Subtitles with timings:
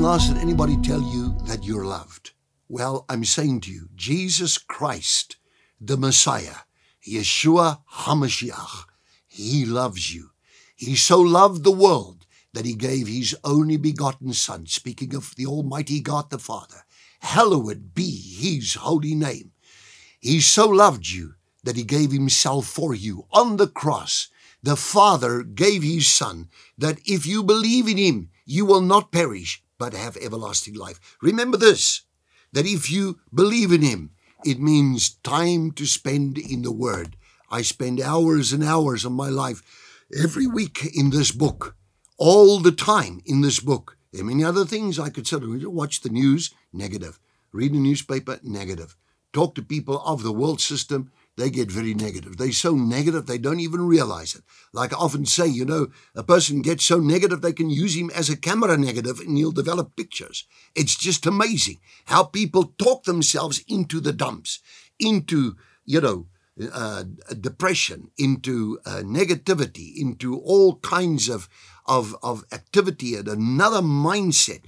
[0.00, 2.32] last did anybody tell you that you're loved?
[2.68, 5.36] Well, I'm saying to you, Jesus Christ,
[5.78, 6.64] the Messiah,
[7.06, 8.86] Yeshua HaMashiach,
[9.26, 10.30] He loves you.
[10.74, 12.24] He so loved the world
[12.54, 16.84] that He gave His only begotten Son, speaking of the Almighty God the Father.
[17.20, 19.52] Hallowed be His holy name.
[20.18, 24.28] He so loved you that He gave Himself for you on the cross.
[24.62, 29.62] The Father gave His Son that if you believe in Him, you will not perish,
[29.80, 31.00] but have everlasting life.
[31.22, 32.02] Remember this
[32.52, 34.10] that if you believe in Him,
[34.44, 37.16] it means time to spend in the Word.
[37.50, 39.62] I spend hours and hours of my life
[40.16, 41.76] every week in this book,
[42.18, 43.96] all the time in this book.
[44.12, 45.38] There are many other things I could say.
[45.38, 47.18] Watch the news, negative.
[47.52, 48.96] Read the newspaper, negative.
[49.32, 52.36] Talk to people of the world system, they get very negative.
[52.36, 54.42] They're so negative they don't even realize it.
[54.72, 58.10] Like I often say, you know, a person gets so negative they can use him
[58.14, 60.46] as a camera negative and he'll develop pictures.
[60.74, 64.60] It's just amazing how people talk themselves into the dumps,
[64.98, 66.26] into, you know,
[66.72, 67.04] uh,
[67.40, 71.48] depression, into uh, negativity, into all kinds of,
[71.86, 74.60] of, of activity and another mindset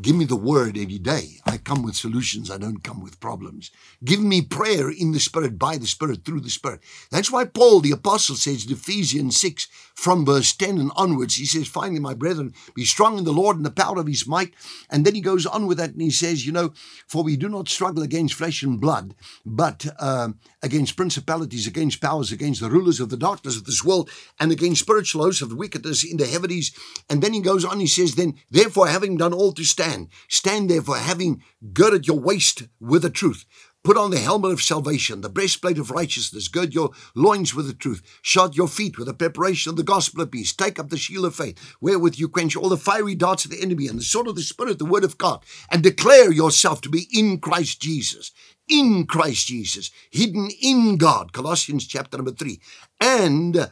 [0.00, 1.38] Give me the word every day.
[1.46, 2.50] I come with solutions.
[2.50, 3.70] I don't come with problems.
[4.04, 6.80] Give me prayer in the Spirit, by the Spirit, through the Spirit.
[7.10, 11.46] That's why Paul, the apostle, says in Ephesians 6, from verse 10 and onwards, he
[11.46, 14.52] says, Finally, my brethren, be strong in the Lord and the power of his might.
[14.90, 16.74] And then he goes on with that and he says, You know,
[17.06, 19.14] for we do not struggle against flesh and blood,
[19.46, 20.28] but uh,
[20.62, 24.82] against principalities, against powers, against the rulers of the darkness of this world, and against
[24.82, 26.72] spiritual hosts of wickedness in the heavens.
[27.08, 30.08] And then he goes on, he says, Then, therefore, having done all to stand, stand.
[30.28, 31.42] Stand therefore, having
[31.72, 33.44] girded your waist with the truth.
[33.84, 37.72] Put on the helmet of salvation, the breastplate of righteousness, gird your loins with the
[37.72, 40.96] truth, shod your feet with the preparation of the gospel of peace, take up the
[40.96, 44.02] shield of faith, wherewith you quench all the fiery darts of the enemy, and the
[44.02, 47.80] sword of the Spirit, the word of God, and declare yourself to be in Christ
[47.80, 48.32] Jesus.
[48.68, 52.60] In Christ Jesus, hidden in God, Colossians chapter number three,
[53.00, 53.70] and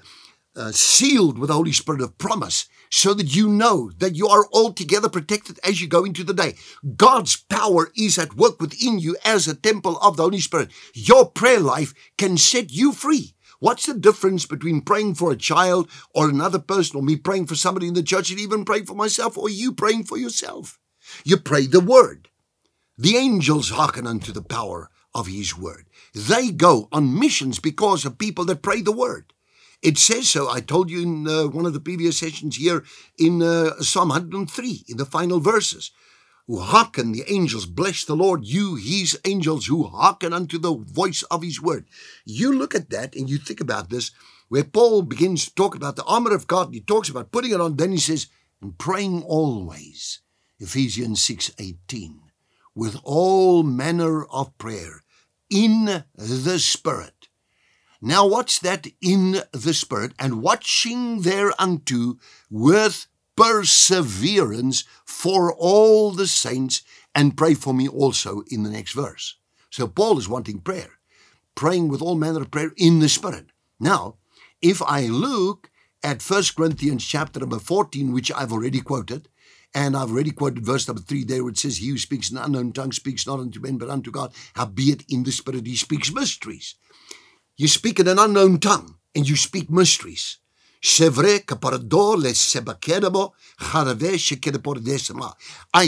[0.55, 4.47] uh, sealed with the Holy Spirit of promise so that you know that you are
[4.53, 6.55] altogether protected as you go into the day.
[6.97, 10.71] God's power is at work within you as a temple of the Holy Spirit.
[10.95, 13.35] Your prayer life can set you free.
[13.59, 17.57] What's the difference between praying for a child or another person or me praying for
[17.57, 20.79] somebody in the church and even praying for myself or you praying for yourself?
[21.25, 22.29] You pray the word.
[22.97, 25.87] The angels hearken unto the power of his word.
[26.15, 29.34] They go on missions because of people that pray the word.
[29.85, 30.49] It says so.
[30.51, 32.85] I told you in uh, one of the previous sessions here
[33.19, 35.91] in uh, Psalm 103, in the final verses.
[36.47, 41.23] Who hearken, the angels, bless the Lord, you, his angels, who hearken unto the voice
[41.25, 41.87] of his word.
[42.25, 44.11] You look at that and you think about this,
[44.49, 46.73] where Paul begins to talk about the armor of God.
[46.73, 48.29] He talks about putting it on, then he says,
[48.63, 50.21] and praying always.
[50.59, 52.21] Ephesians 6 18.
[52.75, 55.03] With all manner of prayer
[55.51, 57.14] in the Spirit
[58.07, 60.13] now, what's that in the Spirit?
[60.19, 62.19] And watching thereunto
[62.51, 66.83] with perseverance for all the saints,
[67.15, 69.37] and pray for me also in the next verse.
[69.71, 70.91] So, Paul is wanting prayer,
[71.55, 73.47] praying with all manner of prayer in the Spirit.
[73.81, 74.19] Now,
[74.61, 75.71] if I look
[76.03, 79.31] at 1 Corinthians chapter number 14, which I've already quoted,
[79.75, 82.73] and I've already quoted verse number three there, it says, He who speaks in unknown
[82.73, 84.35] tongue speaks not unto men, but unto God.
[84.57, 86.75] Howbeit in the Spirit he speaks mysteries.
[87.57, 90.39] You speak in an unknown tongue and you speak mysteries.
[90.83, 91.09] I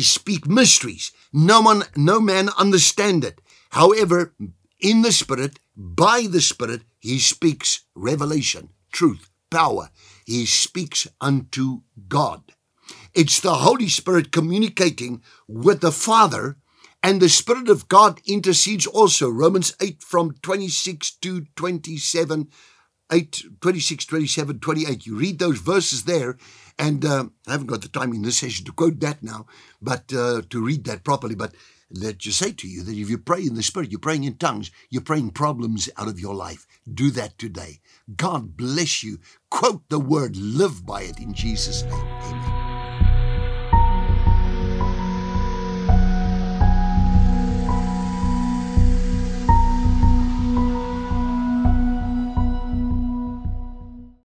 [0.00, 1.12] speak mysteries.
[1.32, 3.40] No one, no man understand it.
[3.70, 4.32] However,
[4.78, 9.90] in the Spirit, by the Spirit, he speaks revelation, truth, power.
[10.24, 12.52] He speaks unto God.
[13.12, 16.58] It's the Holy Spirit communicating with the Father
[17.06, 19.30] and the Spirit of God intercedes also.
[19.30, 22.48] Romans 8 from 26 to 27,
[23.12, 25.06] 8, 26, 27, 28.
[25.06, 26.36] You read those verses there,
[26.80, 29.46] and uh, I haven't got the time in this session to quote that now,
[29.80, 31.36] but uh, to read that properly.
[31.36, 31.54] But
[31.92, 34.34] let just say to you that if you pray in the Spirit, you're praying in
[34.34, 36.66] tongues, you're praying problems out of your life.
[36.92, 37.78] Do that today.
[38.16, 39.20] God bless you.
[39.48, 41.92] Quote the word, live by it in Jesus' name.
[41.92, 42.65] Amen.